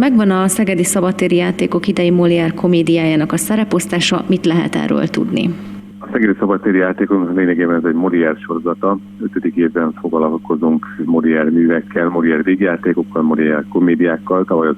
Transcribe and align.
Megvan 0.00 0.30
a 0.30 0.48
Szegedi 0.48 0.84
Szabadtéri 0.84 1.36
Játékok 1.36 1.86
idei 1.86 2.10
Molière 2.10 2.52
komédiájának 2.54 3.32
a 3.32 3.36
szereposztása, 3.36 4.24
mit 4.28 4.46
lehet 4.46 4.74
erről 4.74 5.06
tudni? 5.06 5.50
A 5.98 6.06
Szegedi 6.12 6.36
Szabadtéri 6.38 6.78
Játékok 6.78 7.34
lényegében 7.34 7.76
ez 7.76 7.84
egy 7.84 7.94
Molière 7.94 8.36
sorozata. 8.36 8.98
Ötödik 9.22 9.54
évben 9.54 9.92
foglalkozunk 9.92 10.86
Molière 11.04 11.50
művekkel, 11.50 12.08
Molière 12.08 12.42
végjátékokkal, 12.42 13.22
Molière 13.22 13.64
komédiákkal. 13.68 14.44
Tavaly 14.44 14.68
az 14.68 14.76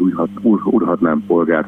Urhatnám 0.64 1.22
polgár 1.26 1.66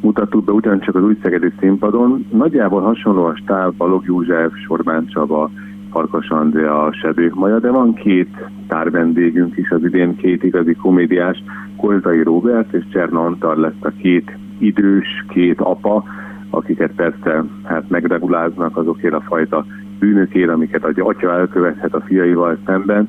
mutattuk 0.00 0.44
be 0.44 0.52
ugyancsak 0.52 0.94
az 0.94 1.02
új 1.02 1.16
Szegedi 1.22 1.52
színpadon. 1.60 2.26
Nagyjából 2.32 2.80
hasonló 2.80 3.24
a 3.24 3.36
stáb, 3.36 3.74
Balog 3.76 4.04
József, 4.06 4.52
Sorbán 4.66 5.06
Csaba, 5.06 5.50
Farkas 5.90 6.28
Andrea, 6.28 6.92
Sebők 6.92 7.34
Maja, 7.34 7.58
de 7.58 7.70
van 7.70 7.94
két 7.94 8.28
tárvendégünk 8.68 9.56
is 9.56 9.70
az 9.70 9.84
idén, 9.84 10.16
két 10.16 10.42
igazi 10.42 10.74
komédiás, 10.74 11.42
Koltai 11.76 12.22
Robert 12.22 12.72
és 12.72 12.84
Cserna 12.92 13.24
Antal 13.24 13.56
lesz 13.56 13.80
a 13.80 13.88
két 13.88 14.36
idős, 14.58 15.24
két 15.28 15.60
apa, 15.60 16.04
akiket 16.50 16.92
persze 16.96 17.44
hát 17.64 17.88
megreguláznak 17.88 18.76
azokért 18.76 19.14
a 19.14 19.20
fajta 19.20 19.66
bűnökért, 19.98 20.50
amiket 20.50 20.84
az 20.84 20.94
atya 20.96 21.32
elkövethet 21.32 21.94
a 21.94 22.00
fiaival 22.00 22.58
szemben. 22.66 23.08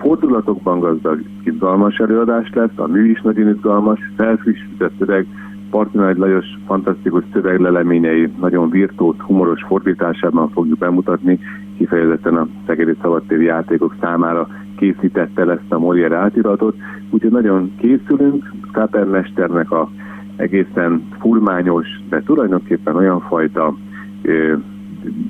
Fordulatokban 0.00 0.80
gazdag, 0.80 1.20
izgalmas 1.44 1.96
előadás 1.96 2.50
lesz, 2.54 2.76
a 2.76 2.86
mű 2.86 3.10
is 3.10 3.20
nagyon 3.20 3.48
izgalmas, 3.48 4.00
felfrissített 4.16 4.92
szöveg, 4.98 5.26
Partinagy 5.70 6.16
Lajos 6.16 6.46
fantasztikus 6.66 7.24
szövegleleményei 7.32 8.28
nagyon 8.40 8.70
virtuót, 8.70 9.20
humoros 9.20 9.62
fordításában 9.62 10.50
fogjuk 10.50 10.78
bemutatni, 10.78 11.38
kifejezetten 11.76 12.36
a 12.36 12.48
Szegedi 12.66 12.94
Szabadtéri 13.02 13.44
játékok 13.44 13.94
számára 14.00 14.48
készítette 14.76 15.42
ezt 15.42 15.72
a 15.72 15.78
Molière 15.78 16.16
átiratot, 16.16 16.76
úgyhogy 17.10 17.30
nagyon 17.30 17.72
készülünk, 17.80 18.52
Kápermesternek 18.72 19.70
a 19.70 19.90
egészen 20.36 21.08
furmányos, 21.18 21.86
de 22.08 22.22
tulajdonképpen 22.22 22.96
olyan 22.96 23.20
fajta, 23.20 23.76
ö, 24.22 24.54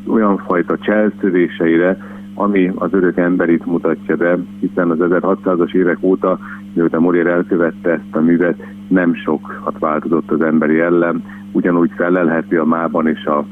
olyan 0.06 0.38
fajta 0.38 0.78
cselszövéseire, 0.78 1.98
ami 2.34 2.72
az 2.74 2.92
örök 2.92 3.16
emberit 3.16 3.66
mutatja 3.66 4.16
be, 4.16 4.38
hiszen 4.60 4.90
az 4.90 4.98
1600-as 5.00 5.74
évek 5.74 5.98
óta, 6.00 6.38
miután 6.72 7.00
Morier 7.00 7.26
elkövette 7.26 7.90
ezt 7.90 8.14
a 8.16 8.20
művet, 8.20 8.66
nem 8.88 9.14
sokat 9.14 9.78
változott 9.78 10.30
az 10.30 10.40
emberi 10.40 10.80
ellen, 10.80 11.24
ugyanúgy 11.52 11.90
felelheti 11.96 12.56
a 12.56 12.64
mában 12.64 13.06
és 13.06 13.24
a 13.24 13.46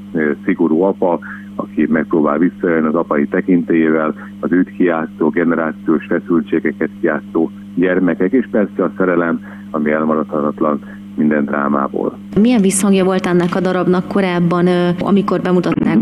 szigorú 0.44 0.82
apa, 0.82 1.18
aki 1.54 1.86
megpróbál 1.88 2.38
visszajönni 2.38 2.86
az 2.86 2.94
apai 2.94 3.26
tekintélyével, 3.26 4.14
az 4.40 4.52
őt 4.52 4.70
kiátszó, 4.70 5.28
generációs 5.28 6.06
feszültségeket 6.06 6.90
kiátszó 7.00 7.50
gyermekek, 7.76 8.32
és 8.32 8.48
persze 8.50 8.84
a 8.84 8.92
szerelem, 8.96 9.40
ami 9.70 9.90
elmaradhatatlan 9.90 10.80
minden 11.16 11.44
drámából. 11.44 12.18
Milyen 12.40 12.60
visszhangja 12.60 13.04
volt 13.04 13.26
ennek 13.26 13.54
a 13.54 13.60
darabnak 13.60 14.08
korábban, 14.08 14.66
amikor 14.98 15.40
bemutatták, 15.40 15.98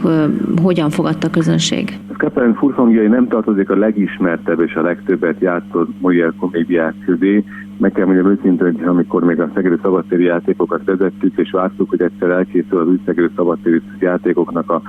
hogyan 0.63 0.91
fogadta 0.91 1.27
a 1.27 1.31
közönség? 1.31 1.99
Kapelin 2.19 2.55
furhangjai 2.55 3.07
nem 3.07 3.29
tartozik 3.29 3.71
a 3.71 3.77
legismertebb 3.77 4.61
és 4.61 4.75
a 4.75 4.83
legtöbbet 4.83 5.41
játszott 5.41 6.01
Molière 6.01 6.33
komédiák 6.39 6.95
közé. 7.05 7.45
Meg 7.79 7.93
kell 7.93 8.05
mondjam 8.05 8.31
őszintén, 8.31 8.73
hogy 8.73 8.87
amikor 8.87 9.25
még 9.25 9.41
a 9.41 9.51
Szegedi 9.55 9.77
Szabadtéri 9.83 10.25
játékokat 10.25 10.85
vezettük, 10.85 11.33
és 11.37 11.51
vártuk, 11.51 11.89
hogy 11.89 12.03
egyszer 12.03 12.31
elkészül 12.31 12.79
az 12.79 12.89
új 12.89 12.99
Szegedi 13.05 13.29
Szabadtéri 13.37 13.81
játékoknak 14.01 14.71
a 14.71 14.83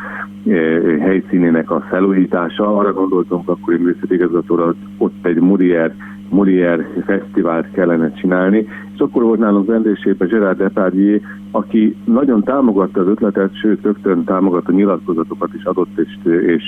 e, 0.47 0.51
helyszínének 0.99 1.71
a 1.71 1.85
felújítása, 1.89 2.77
arra 2.77 2.93
gondoltunk 2.93 3.49
akkor, 3.49 3.73
hogy 3.73 3.83
műszakigazgatóra 3.83 4.73
ott 4.97 5.25
egy 5.25 5.39
Molière 5.39 5.93
Molière 6.29 6.87
fesztivált 7.05 7.71
kellene 7.71 8.11
csinálni, 8.11 8.67
és 8.95 9.01
akkor 9.01 9.23
volt 9.23 9.39
nálunk 9.39 9.67
vendégségben 9.67 10.27
Gerard 10.27 10.57
Depardieu, 10.57 11.19
aki 11.51 11.95
nagyon 12.05 12.43
támogatta 12.43 13.01
az 13.01 13.07
ötletet, 13.07 13.59
sőt 13.61 13.83
rögtön 13.83 14.23
támogatta 14.23 14.71
nyilatkozatokat 14.71 15.53
is 15.53 15.63
adott 15.63 15.97
és, 15.97 16.17
és 16.45 16.63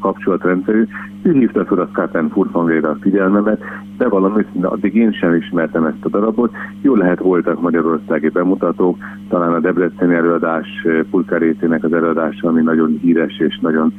kapcsolatrendszerű. 0.00 0.84
Ő 1.22 1.32
hívta 1.32 1.64
fel 1.64 1.78
a 1.78 1.88
Skáten 1.90 2.28
Furfangére 2.28 2.88
a 2.88 2.96
figyelmemet, 3.00 3.62
de 3.98 4.08
valami 4.08 4.44
de 4.52 4.66
addig 4.66 4.94
én 4.94 5.12
sem 5.12 5.34
ismertem 5.34 5.84
ezt 5.84 6.04
a 6.04 6.08
darabot. 6.08 6.52
Jó 6.82 6.94
lehet 6.94 7.18
voltak 7.18 7.60
magyarországi 7.60 8.28
bemutatók, 8.28 8.96
talán 9.28 9.52
a 9.52 9.60
Debreceni 9.60 10.14
előadás, 10.14 10.86
Pulkarétének 11.10 11.84
az 11.84 11.92
előadása, 11.92 12.48
ami 12.48 12.62
nagyon 12.62 12.98
híres 13.02 13.38
és 13.38 13.58
nagyon 13.58 13.92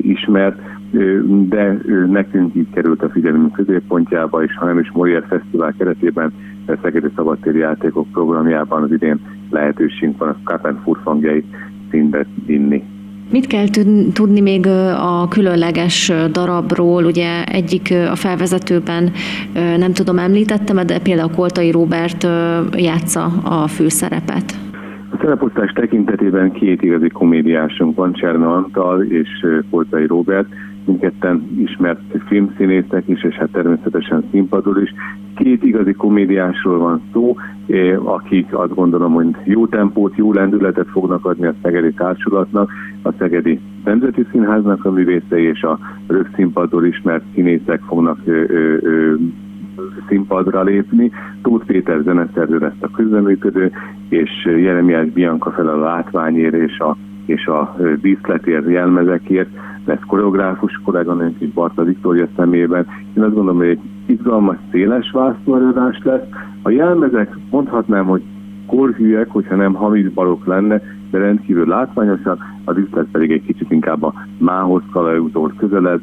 ismert, 0.00 0.60
de 1.48 1.78
nekünk 2.10 2.54
így 2.54 2.70
került 2.72 3.02
a 3.02 3.08
figyelmünk 3.08 3.52
középpontjába, 3.52 4.42
és 4.42 4.56
ha 4.56 4.66
nem 4.66 4.78
is 4.78 4.90
Molière 4.92 5.26
Fesztivál 5.26 5.74
keretében, 5.78 6.32
Szegedi 6.82 7.08
Szabadtéri 7.26 7.58
Játékok 7.58 8.06
programjában 8.12 8.82
az 8.82 8.92
idén 8.92 9.20
lehetőségünk 9.50 10.18
van 10.18 10.28
a 10.28 10.36
Kapen 10.44 10.80
furfangjait 10.84 11.44
színbe 11.90 12.26
vinni. 12.46 12.82
Mit 13.30 13.46
kell 13.46 13.66
tudni 14.12 14.40
még 14.40 14.66
a 14.96 15.28
különleges 15.28 16.12
darabról? 16.32 17.04
Ugye 17.04 17.44
egyik 17.44 17.94
a 18.10 18.14
felvezetőben 18.14 19.10
nem 19.54 19.92
tudom 19.92 20.18
említettem, 20.18 20.86
de 20.86 20.98
például 20.98 21.30
Koltai 21.30 21.70
Róbert 21.70 22.26
játsza 22.76 23.24
a 23.44 23.66
főszerepet. 23.66 24.58
A 25.12 25.16
szereposztás 25.20 25.72
tekintetében 25.72 26.52
két 26.52 26.82
igazi 26.82 27.08
komédiásunk 27.08 27.96
van, 27.96 28.12
Cserna 28.12 28.54
Antal 28.54 29.02
és 29.02 29.28
Koltai 29.70 30.06
Róbert, 30.06 30.48
mindketten 30.86 31.48
ismert 31.58 32.00
filmszínészek 32.26 33.08
is, 33.08 33.22
és 33.22 33.34
hát 33.34 33.48
természetesen 33.52 34.24
színpadról 34.30 34.82
is. 34.82 34.94
Két 35.34 35.62
igazi 35.62 35.92
komédiásról 35.92 36.78
van 36.78 37.02
szó, 37.12 37.36
akik 38.04 38.54
azt 38.54 38.74
gondolom, 38.74 39.12
hogy 39.12 39.26
jó 39.44 39.66
tempót, 39.66 40.16
jó 40.16 40.32
lendületet 40.32 40.88
fognak 40.88 41.24
adni 41.24 41.46
a 41.46 41.54
Szegedi 41.62 41.92
Társulatnak, 41.92 42.70
a 43.02 43.12
Szegedi 43.18 43.60
Nemzeti 43.84 44.26
Színháznak 44.32 44.84
a 44.84 44.90
művészei 44.90 45.44
és 45.44 45.62
a 45.62 45.78
rögszínpadról 46.06 46.86
ismert 46.86 47.24
színészek 47.34 47.80
fognak 47.80 48.18
ö, 48.24 48.44
ö, 48.48 48.76
ö, 48.80 49.14
színpadra 50.08 50.62
lépni. 50.62 51.10
Tóth 51.42 51.66
Péter 51.66 52.00
zeneszerző 52.04 52.58
lesz 52.58 52.80
a 52.80 52.90
közleműködő, 52.90 53.72
és 54.08 54.30
Jeremiás 54.44 55.06
Bianca 55.06 55.50
fel 55.50 55.68
a 55.68 55.78
látványért 55.78 56.54
és 56.54 56.78
a, 56.78 56.96
és 57.26 57.46
a 57.46 57.76
díszletért, 58.00 58.68
jelmezekért 58.68 59.48
lesz 59.86 60.04
koreográfus 60.06 60.80
kolléganőnk 60.84 61.40
is 61.40 61.52
Barta 61.52 61.84
Viktória 61.84 62.28
szemében. 62.36 62.86
Én 63.16 63.22
azt 63.22 63.34
gondolom, 63.34 63.56
hogy 63.56 63.68
egy 63.68 63.80
izgalmas, 64.06 64.56
széles 64.70 65.10
vászonelőadás 65.10 66.00
lesz. 66.02 66.28
A 66.62 66.70
jelmezek 66.70 67.36
mondhatnám, 67.50 68.04
hogy 68.04 68.22
korhűek, 68.66 69.30
hogyha 69.30 69.56
nem 69.56 69.74
hamis 69.74 70.08
barok 70.08 70.46
lenne, 70.46 70.80
de 71.10 71.18
rendkívül 71.18 71.66
látványosak, 71.66 72.38
a 72.64 72.72
díszlet 72.72 73.06
pedig 73.12 73.30
egy 73.30 73.42
kicsit 73.42 73.70
inkább 73.70 74.02
a 74.02 74.14
mához 74.38 74.82
kalajútól 74.92 75.52
közeled. 75.56 76.00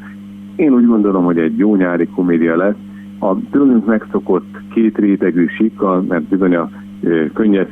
Én 0.55 0.73
úgy 0.73 0.85
gondolom, 0.85 1.23
hogy 1.23 1.37
egy 1.37 1.57
jó 1.57 1.75
nyári 1.75 2.07
komédia 2.07 2.55
lesz, 2.57 2.75
a 3.19 3.35
tőlünk 3.51 3.85
megszokott 3.85 4.57
két 4.73 4.97
rétegű 4.97 5.47
síkkal, 5.47 6.01
mert 6.01 6.23
bizony 6.23 6.55
a 6.55 6.69
könnyed, 7.33 7.69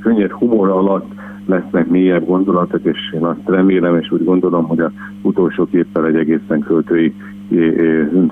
könnyed 0.00 0.30
humor 0.30 0.68
alatt 0.68 1.12
lesznek 1.46 1.88
mélyebb 1.88 2.26
gondolatok, 2.26 2.80
és 2.84 2.98
én 3.14 3.24
azt 3.24 3.40
remélem, 3.44 3.96
és 3.96 4.10
úgy 4.10 4.24
gondolom, 4.24 4.66
hogy 4.66 4.80
a 4.80 4.92
utolsó 5.22 5.64
képpel 5.64 6.06
egy 6.06 6.16
egészen 6.16 6.60
költői 6.60 7.14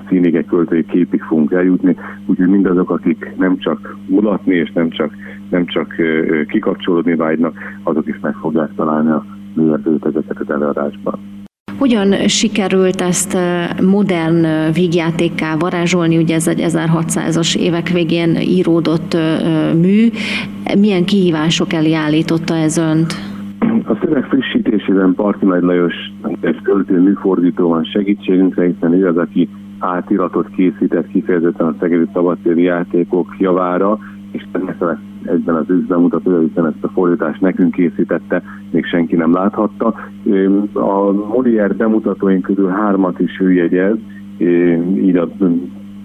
színig, 0.09 0.35
egy 0.35 0.45
költői 0.45 0.85
képig 0.85 1.21
fogunk 1.21 1.51
eljutni, 1.51 1.95
úgyhogy 2.25 2.47
mindazok, 2.47 2.89
akik 2.89 3.33
nem 3.37 3.57
csak 3.57 3.97
mulatni, 4.07 4.55
és 4.55 4.71
nem 4.71 4.89
csak, 4.89 5.13
nem 5.49 5.65
csak 5.65 5.95
kikapcsolódni 6.47 7.15
vágynak, 7.15 7.57
azok 7.83 8.07
is 8.07 8.19
meg 8.21 8.33
fogják 8.35 8.75
találni 8.75 9.09
a 9.09 9.25
mélyebb 9.53 9.85
rétegeket 9.85 10.39
az 10.39 10.49
előadásban. 10.49 11.34
Hogyan 11.77 12.27
sikerült 12.27 13.01
ezt 13.01 13.37
modern 13.81 14.45
vígjátékká 14.73 15.55
varázsolni? 15.55 16.17
Ugye 16.17 16.35
ez 16.35 16.47
egy 16.47 16.63
1600-as 16.67 17.57
évek 17.57 17.89
végén 17.89 18.35
íródott 18.41 19.17
mű. 19.81 20.07
Milyen 20.77 21.05
kihívások 21.05 21.73
elé 21.73 21.93
állította 21.93 22.55
ez 22.55 22.77
önt? 22.77 23.13
A 23.87 23.97
szöveg 24.01 24.23
frissítésében 24.23 25.13
Parti 25.15 25.45
Nagy 25.45 25.63
Lajos 25.63 25.93
egy 26.41 26.61
költő 26.61 27.01
műfordító 27.01 27.67
van 27.67 27.83
segítségünkre, 27.83 28.65
hiszen 28.65 28.93
ő 28.93 29.07
az, 29.07 29.17
aki 29.17 29.49
átiratot 29.79 30.49
készített 30.55 31.07
kifejezetten 31.07 31.67
a 31.67 31.75
Szegedi 31.79 32.05
Szabadtéri 32.13 32.61
játékok 32.61 33.35
javára, 33.39 33.99
természetesen 34.55 35.13
egyben 35.23 35.55
az 35.55 35.69
üzbemutató, 35.69 36.39
hiszen 36.39 36.65
ezt 36.65 36.83
a 36.83 36.87
fordítást 36.87 37.41
nekünk 37.41 37.71
készítette, 37.71 38.43
még 38.71 38.85
senki 38.85 39.15
nem 39.15 39.33
láthatta. 39.33 39.87
A 40.73 41.11
Molière 41.11 41.73
bemutatóink 41.77 42.41
közül 42.41 42.69
hármat 42.69 43.19
is 43.19 43.39
ő 43.39 43.53
jegyez, 43.53 43.97
így 44.95 45.15
a 45.15 45.29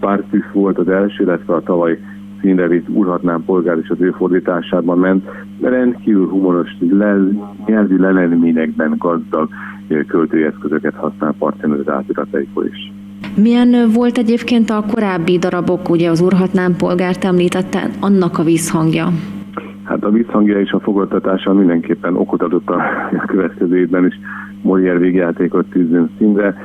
Pártűs 0.00 0.44
volt 0.52 0.78
az 0.78 0.88
első, 0.88 1.22
illetve 1.22 1.54
a 1.54 1.62
tavaly 1.62 1.98
színrevét 2.40 2.88
Urhatnám 2.88 3.44
polgár 3.44 3.78
és 3.78 3.88
az 3.88 4.00
ő 4.00 4.10
fordításában 4.10 4.98
ment, 4.98 5.24
rendkívül 5.60 6.28
humoros, 6.28 6.76
le, 6.90 7.16
nyelvi 7.66 7.98
leleleményekben 7.98 8.94
gazdag 8.98 9.48
költői 10.06 10.42
eszközöket 10.42 10.94
használ 10.94 11.34
Partenőz 11.38 11.88
átirateikor 11.88 12.66
is. 12.66 12.92
Milyen 13.36 13.90
volt 13.94 14.18
egyébként 14.18 14.70
a 14.70 14.84
korábbi 14.92 15.38
darabok, 15.38 15.88
ugye 15.88 16.10
az 16.10 16.20
Urhatnám 16.20 16.76
polgárt 16.76 17.24
említette, 17.24 17.80
annak 18.00 18.38
a 18.38 18.42
vízhangja? 18.42 19.06
Hát 19.84 20.04
a 20.04 20.10
visszhangja 20.10 20.60
és 20.60 20.70
a 20.70 20.80
fogadtatása 20.80 21.52
mindenképpen 21.52 22.16
okot 22.16 22.42
adott 22.42 22.68
a, 22.68 22.82
következő 23.26 23.78
évben 23.78 24.06
is 24.06 24.14
Molière 24.64 24.98
végjátékot 24.98 25.66
tűzünk 25.70 26.08
színre. 26.18 26.56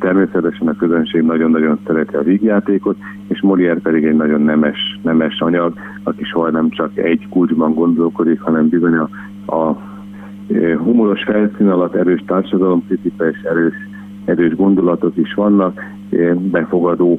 Természetesen 0.00 0.68
a 0.68 0.76
közönség 0.76 1.22
nagyon-nagyon 1.22 1.78
szereti 1.86 2.14
a 2.16 2.22
vígjátékot, 2.22 2.96
és 3.28 3.40
Molière 3.42 3.80
pedig 3.82 4.04
egy 4.04 4.16
nagyon 4.16 4.40
nemes, 4.40 4.98
nemes 5.02 5.40
anyag, 5.40 5.74
aki 6.02 6.24
soha 6.24 6.50
nem 6.50 6.70
csak 6.70 6.96
egy 6.96 7.26
kulcsban 7.30 7.74
gondolkodik, 7.74 8.40
hanem 8.40 8.68
bizony 8.68 8.94
a, 8.94 9.08
a 9.54 9.78
humoros 10.78 11.22
felszín 11.22 11.68
alatt 11.68 11.94
erős 11.94 12.22
társadalomkritika 12.26 13.28
és 13.28 13.42
erős, 13.42 13.74
erős 14.24 14.54
gondolatok 14.56 15.16
is 15.16 15.34
vannak, 15.34 15.80
befogadó 16.34 17.18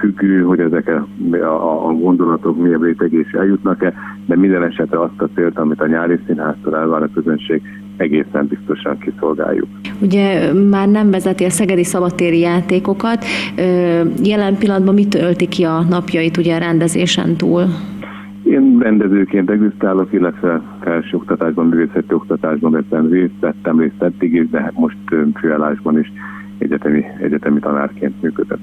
függő, 0.00 0.42
hogy 0.42 0.60
ezek 0.60 0.88
a, 0.88 1.36
a, 1.36 1.88
a 1.88 1.92
gondolatok 1.92 2.62
milyen 2.62 2.80
rétegés 2.80 3.30
eljutnak-e, 3.32 3.92
de 4.26 4.36
minden 4.36 4.62
esetre 4.62 5.00
azt 5.00 5.20
a 5.20 5.28
célt, 5.34 5.58
amit 5.58 5.80
a 5.80 5.86
nyári 5.86 6.18
színháztól 6.26 6.76
elvár 6.76 7.02
a 7.02 7.08
közönség, 7.14 7.62
egészen 7.96 8.46
biztosan 8.46 8.98
kiszolgáljuk. 8.98 9.68
Ugye 10.00 10.52
már 10.52 10.88
nem 10.88 11.10
vezeti 11.10 11.44
a 11.44 11.50
szegedi 11.50 11.84
szabadtéri 11.84 12.38
játékokat. 12.38 13.24
Jelen 14.22 14.56
pillanatban 14.58 14.94
mit 14.94 15.08
tölti 15.08 15.48
ki 15.48 15.64
a 15.64 15.82
napjait 15.88 16.36
ugye 16.36 16.54
a 16.54 16.58
rendezésen 16.58 17.36
túl? 17.36 17.62
Én 18.42 18.78
rendezőként 18.78 19.50
egzisztálok, 19.50 20.12
illetve 20.12 20.60
felsőoktatásban, 20.80 21.66
művészeti 21.66 22.14
oktatásban 22.14 22.70
vettem 22.70 23.10
részt, 23.10 23.40
vettem 23.40 23.78
részt 23.78 24.02
eddig 24.02 24.34
is, 24.34 24.50
de 24.50 24.72
most 24.74 24.96
főállásban 25.40 25.98
is 25.98 26.12
egyetemi, 26.58 27.04
egyetemi 27.20 27.60
tanárként 27.60 28.22
működött. 28.22 28.60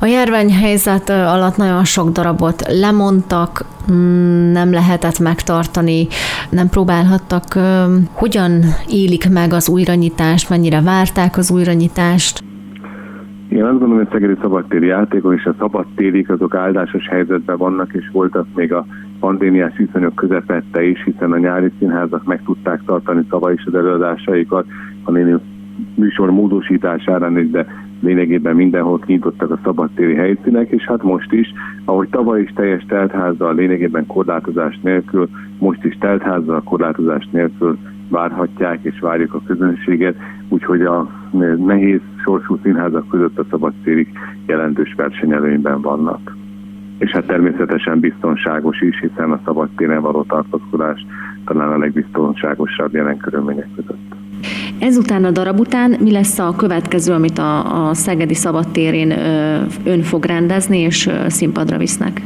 A 0.00 0.06
járványhelyzet 0.06 1.08
alatt 1.08 1.56
nagyon 1.56 1.84
sok 1.84 2.10
darabot 2.10 2.62
lemondtak, 2.80 3.64
mm, 3.92 4.52
nem 4.52 4.72
lehetett 4.72 5.18
megtartani, 5.18 6.06
nem 6.50 6.68
próbálhattak. 6.68 7.44
Hogyan 8.12 8.52
élik 8.88 9.30
meg 9.32 9.52
az 9.52 9.68
újranyitást, 9.68 10.50
mennyire 10.50 10.80
várták 10.82 11.36
az 11.36 11.50
újranyitást? 11.50 12.44
Én 13.48 13.62
azt 13.62 13.78
gondolom, 13.78 13.96
hogy 13.96 14.06
a 14.06 14.12
Szegedi 14.12 14.38
Szabadtéri 14.40 14.86
játékok 14.86 15.34
és 15.34 15.44
a 15.44 15.54
szabadtérik 15.58 16.30
azok 16.30 16.54
áldásos 16.54 17.08
helyzetben 17.08 17.56
vannak, 17.56 17.92
és 17.92 18.08
voltak 18.12 18.46
még 18.54 18.72
a 18.72 18.86
pandémiás 19.20 19.76
viszonyok 19.76 20.14
közepette 20.14 20.84
is, 20.84 21.04
hiszen 21.04 21.32
a 21.32 21.38
nyári 21.38 21.72
színházak 21.78 22.24
meg 22.24 22.42
tudták 22.44 22.80
tartani 22.86 23.24
tavaly 23.24 23.52
is 23.52 23.64
az 23.64 23.74
előadásaikat, 23.74 24.66
a 25.04 25.10
néni 25.10 25.32
műsor 25.94 26.30
módosítására 26.30 27.30
de 27.30 27.66
lényegében 28.00 28.56
mindenhol 28.56 28.98
kinyitottak 28.98 29.50
a 29.50 29.58
szabadtéri 29.64 30.14
helyszínek, 30.14 30.70
és 30.70 30.84
hát 30.84 31.02
most 31.02 31.32
is, 31.32 31.52
ahogy 31.84 32.08
tavaly 32.08 32.40
is 32.40 32.52
teljes 32.54 32.84
teltházzal, 32.88 33.54
lényegében 33.54 34.06
korlátozás 34.06 34.78
nélkül, 34.82 35.28
most 35.58 35.84
is 35.84 35.96
teltházzal, 35.98 36.62
korlátozás 36.62 37.28
nélkül 37.30 37.78
várhatják 38.08 38.78
és 38.82 39.00
várjuk 39.00 39.34
a 39.34 39.42
közönséget, 39.46 40.16
úgyhogy 40.48 40.82
a 40.82 41.10
nehéz 41.66 42.00
sorsú 42.24 42.58
színházak 42.62 43.08
között 43.08 43.38
a 43.38 43.46
szabadtérik 43.50 44.18
jelentős 44.46 44.94
versenyelőnyben 44.96 45.80
vannak. 45.80 46.36
És 46.98 47.10
hát 47.10 47.26
természetesen 47.26 48.00
biztonságos 48.00 48.80
is, 48.80 49.00
hiszen 49.00 49.30
a 49.30 49.40
szabadtéren 49.44 50.02
való 50.02 50.22
tartózkodás 50.22 51.06
talán 51.44 51.72
a 51.72 51.78
legbiztonságosabb 51.78 52.94
jelen 52.94 53.16
körülmények 53.16 53.68
között. 53.76 54.05
Ezután 54.86 55.24
a 55.24 55.30
darab 55.30 55.60
után 55.60 55.96
mi 56.00 56.10
lesz 56.10 56.38
a 56.38 56.54
következő, 56.56 57.12
amit 57.12 57.38
a, 57.38 57.88
a 57.88 57.94
Szegedi 57.94 58.34
Szabadtérén 58.34 59.10
ön 59.84 60.02
fog 60.02 60.24
rendezni 60.24 60.78
és 60.78 61.10
színpadra 61.26 61.78
visznek? 61.78 62.20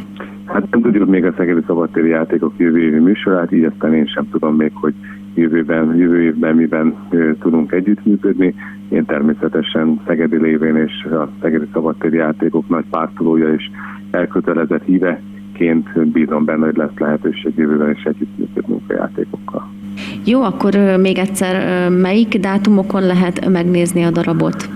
Hát 0.44 0.70
nem 0.70 0.80
tudjuk 0.80 1.08
még 1.08 1.24
a 1.24 1.32
Szegedi 1.36 1.60
Szabadtéri 1.66 2.08
játékok 2.08 2.52
jövő 2.56 2.82
évi 2.82 2.98
műsorát, 2.98 3.52
így 3.52 3.64
aztán 3.64 3.94
én 3.94 4.06
sem 4.06 4.28
tudom 4.30 4.56
még, 4.56 4.70
hogy 4.74 4.94
jövőben, 5.34 5.96
jövő 5.96 6.22
évben 6.22 6.54
miben 6.56 6.94
tudunk 7.40 7.72
együttműködni. 7.72 8.54
Én 8.88 9.04
természetesen 9.04 10.00
Szegedi 10.06 10.36
lévén 10.36 10.76
és 10.76 11.04
a 11.04 11.28
Szegedi 11.40 11.66
Szabadtéri 11.72 12.16
játékok 12.16 12.68
nagy 12.68 12.84
pártolója 12.90 13.52
és 13.52 13.70
elkötelezett 14.10 14.84
híveként 14.84 16.08
bízom 16.12 16.44
benne, 16.44 16.64
hogy 16.64 16.76
lesz 16.76 16.98
lehetőség 16.98 17.52
jövőben 17.56 17.90
is 17.90 18.02
együttműködnünk 18.02 18.82
a 18.88 18.92
játékokkal. 18.92 19.79
Jó, 20.24 20.42
akkor 20.42 20.74
még 21.00 21.18
egyszer, 21.18 21.88
melyik 21.90 22.38
dátumokon 22.38 23.02
lehet 23.02 23.48
megnézni 23.48 24.02
a 24.02 24.10
darabot? 24.10 24.68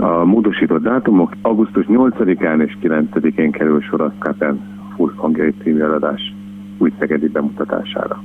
A 0.00 0.24
módosított 0.24 0.82
dátumok 0.82 1.32
augusztus 1.42 1.84
8-án 1.88 2.66
és 2.66 2.76
9-én 2.82 3.50
kerül 3.50 3.80
sor 3.80 4.00
a 4.00 4.12
Skaten 4.18 4.60
Furhangjai 4.96 5.54
című 5.62 5.82
új 6.78 6.92
szegedi 6.98 7.28
bemutatására. 7.28 8.22